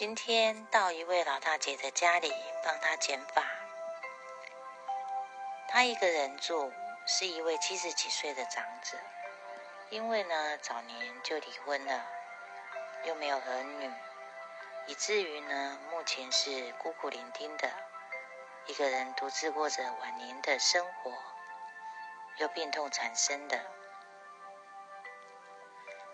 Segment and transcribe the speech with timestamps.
[0.00, 2.32] 今天到一位老大姐的家里
[2.64, 3.44] 帮她剪发。
[5.68, 6.72] 她一个人住，
[7.06, 8.96] 是一位七十几岁的长者。
[9.90, 12.06] 因为呢，早年就离婚了，
[13.04, 13.92] 又没有儿女，
[14.86, 17.70] 以至于呢，目前是孤苦伶仃的
[18.68, 21.12] 一个人，独自过着晚年的生活，
[22.38, 23.60] 又病痛缠身的。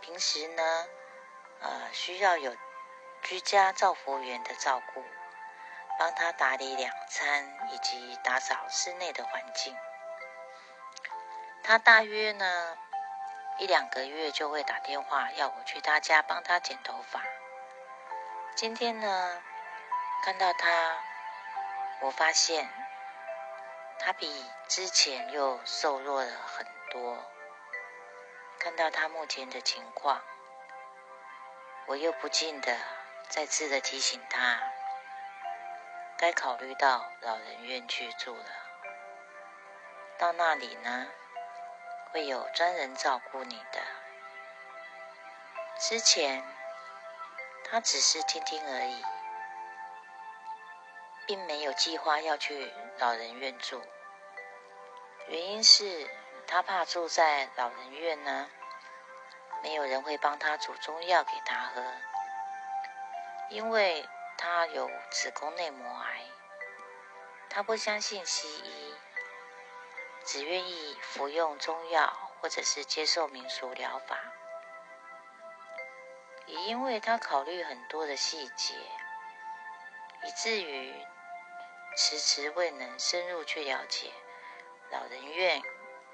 [0.00, 0.86] 平时呢，
[1.58, 2.56] 呃，需要有
[3.22, 5.04] 居家照服员的照顾，
[5.98, 9.76] 帮他打理两餐以及打扫室内的环境。
[11.62, 12.76] 他大约呢。
[13.58, 17.22] 一两个月就会打电话要我去他家帮他剪头发。
[18.56, 19.42] 今天呢，
[20.24, 20.98] 看到他，
[22.00, 22.66] 我发现
[23.98, 27.18] 他比之前又瘦弱了很多。
[28.58, 30.22] 看到他目前的情况，
[31.86, 32.74] 我又不禁的
[33.34, 34.60] 再次的提醒他，
[36.18, 38.44] 该考虑到老人院去住了。
[40.18, 41.08] 到那里呢？
[42.12, 43.80] 会有专人照顾你的。
[45.78, 46.44] 之前
[47.64, 49.02] 他只是听听而已，
[51.26, 53.82] 并没有计划要去老人院住。
[55.28, 56.06] 原因是
[56.46, 58.50] 他怕住在老人院呢，
[59.62, 61.82] 没有人会帮他煮中药给他喝，
[63.52, 64.08] 因为
[64.38, 66.24] 他有子宫内膜癌，
[67.50, 68.94] 他不相信西医。
[70.24, 74.16] 只愿意服用中药，或者是接受民俗疗法，
[76.46, 78.74] 也因为他考虑很多的细节，
[80.22, 80.94] 以至于
[81.96, 84.12] 迟迟未能深入去了解
[84.92, 85.60] 老人院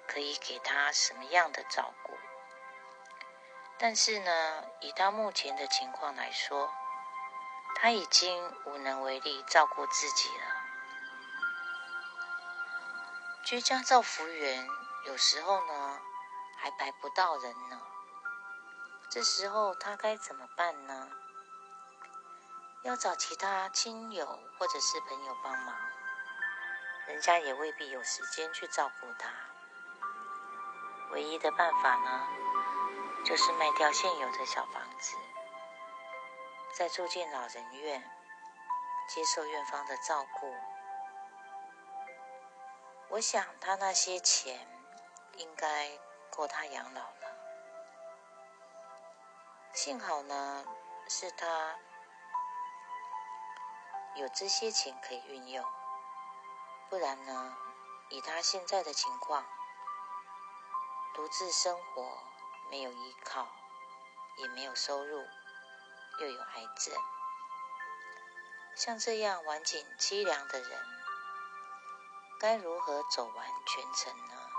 [0.07, 2.15] 可以给他什么样的照顾。
[3.77, 6.73] 但是呢，以他目前的情况来说，
[7.75, 10.45] 他已经无能为力照顾自己了。
[13.45, 14.69] 居家照服员
[15.07, 16.01] 有时候呢
[16.59, 17.81] 还排不到人呢，
[19.09, 21.09] 这时候他该怎么办呢？
[22.83, 25.75] 要找其他亲友或者是朋友帮忙，
[27.07, 29.31] 人家也未必有时间去照顾他。
[31.11, 32.29] 唯一的办法呢，
[33.25, 35.17] 就是卖掉现有的小房子，
[36.79, 38.09] 再住进老人院，
[39.09, 40.55] 接受院方的照顾。
[43.09, 44.65] 我想他那些钱
[45.39, 45.91] 应该
[46.31, 47.37] 够他养老了。
[49.73, 50.65] 幸好呢，
[51.09, 51.77] 是他
[54.15, 55.65] 有这些钱可以运用，
[56.89, 57.57] 不然呢，
[58.11, 59.45] 以他现在的情况，
[61.13, 62.23] 独自生活，
[62.71, 63.49] 没有依靠，
[64.37, 65.27] 也没有收入，
[66.19, 66.95] 又有癌症，
[68.75, 70.81] 像这样晚景凄凉的人。
[72.41, 74.51] 该如何走完全程呢？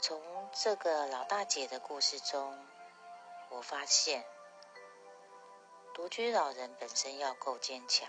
[0.00, 2.66] 从这个老大姐的故事中，
[3.50, 4.24] 我发现，
[5.92, 8.08] 独居老人本身要够坚强，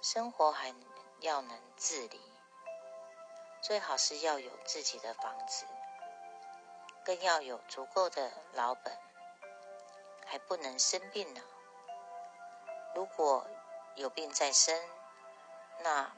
[0.00, 0.74] 生活还
[1.20, 2.20] 要能自理，
[3.60, 5.66] 最好是要有自己的房子，
[7.12, 8.98] 更要有足够的老本，
[10.24, 11.42] 还不能生病呢。
[12.94, 13.46] 如果
[13.96, 14.82] 有病在身，
[15.80, 16.10] 那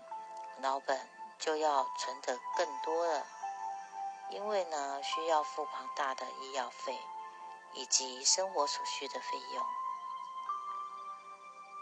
[0.61, 1.11] 老本
[1.41, 3.27] 就要存得更多了，
[4.31, 6.97] 因为呢需要付庞大的医药费
[7.73, 9.67] 以及生活所需的费用。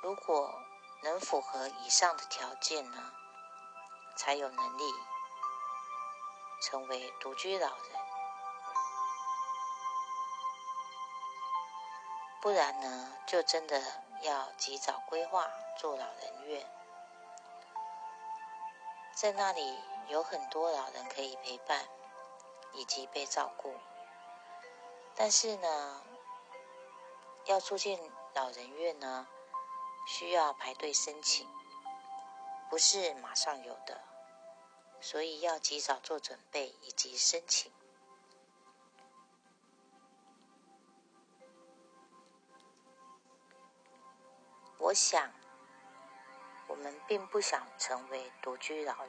[0.02, 0.54] 如果
[1.02, 3.12] 能符合以上的条件呢，
[4.16, 4.90] 才有能力
[6.62, 8.01] 成为独居老人，
[12.42, 13.80] 不然呢就真的。
[14.22, 16.64] 要及早规划做老人院，
[19.12, 19.76] 在那里
[20.06, 21.88] 有很多老人可以陪伴
[22.72, 23.74] 以及被照顾。
[25.16, 26.04] 但是呢，
[27.46, 29.26] 要住进老人院呢，
[30.06, 31.44] 需要排队申请，
[32.70, 34.04] 不是马上有的，
[35.00, 37.72] 所以要及早做准备以及申请。
[44.92, 45.32] 我想，
[46.66, 49.08] 我们并不想成为独居老人，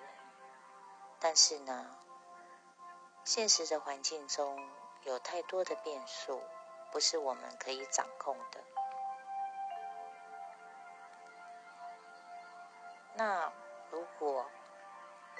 [1.19, 1.97] 但是呢，
[3.25, 4.65] 现实的环境中
[5.01, 6.41] 有太多的变数，
[6.89, 8.63] 不是我们可以掌控的。
[13.15, 13.51] 那
[13.91, 14.45] 如果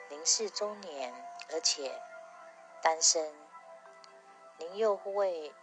[0.09, 1.13] 您是中年，
[1.53, 2.01] 而且
[2.81, 3.33] 单身，
[4.57, 5.55] 您又会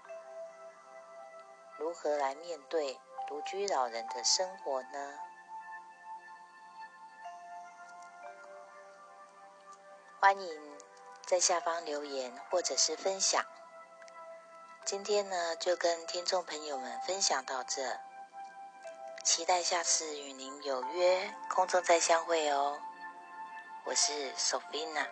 [1.77, 2.99] 如何来面对
[3.31, 5.21] 独居老人的生活呢？
[10.19, 10.79] 欢迎
[11.25, 13.47] 在下方留言或者是分享。
[14.85, 18.01] 今天呢，就跟听众朋友们分享到这，
[19.23, 22.81] 期待下次与您有约空中再相会哦。
[23.85, 25.07] 我是 Sophina。